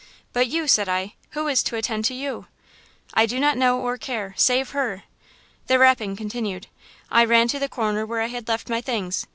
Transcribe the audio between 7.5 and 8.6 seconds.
the corner where I had